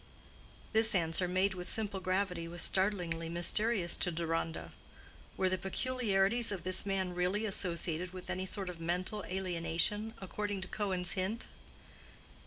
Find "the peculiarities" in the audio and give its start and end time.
5.47-6.51